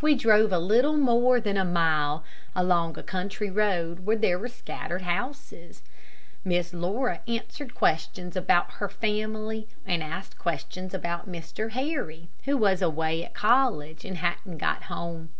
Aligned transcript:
We 0.00 0.14
drove 0.14 0.52
a 0.52 0.58
little 0.60 0.96
more 0.96 1.40
than 1.40 1.56
a 1.56 1.64
mile 1.64 2.22
along 2.54 2.96
a 2.96 3.02
country 3.02 3.50
road 3.50 4.06
where 4.06 4.14
there 4.14 4.38
were 4.38 4.46
scattered 4.46 5.02
houses. 5.02 5.82
Miss 6.44 6.72
Laura 6.72 7.22
answered 7.26 7.74
questions 7.74 8.36
about 8.36 8.74
her 8.74 8.88
family, 8.88 9.66
and 9.84 10.00
asked 10.00 10.38
questions 10.38 10.94
about 10.94 11.28
Mr. 11.28 11.72
Harry, 11.72 12.28
who 12.44 12.56
was 12.56 12.82
away 12.82 13.24
at 13.24 13.34
college 13.34 14.04
and 14.04 14.18
hadn't 14.18 14.58
got 14.58 14.84
home. 14.84 15.30